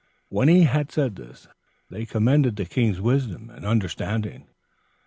When 0.29 0.47
he 0.47 0.63
had 0.63 0.91
said 0.91 1.15
this, 1.15 1.47
they 1.91 2.07
commended 2.07 2.55
the 2.55 2.65
king's 2.65 2.99
wisdom 2.99 3.51
and 3.51 3.63
understanding. 3.67 4.47